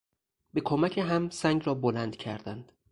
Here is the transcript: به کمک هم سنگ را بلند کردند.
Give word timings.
به 0.53 0.61
کمک 0.61 0.97
هم 0.97 1.29
سنگ 1.29 1.61
را 1.65 1.73
بلند 1.73 2.15
کردند. 2.15 2.71